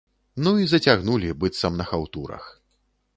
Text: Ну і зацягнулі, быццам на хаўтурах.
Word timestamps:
Ну 0.45 0.53
і 0.61 0.65
зацягнулі, 0.71 1.35
быццам 1.43 1.77
на 1.83 1.87
хаўтурах. 1.91 2.43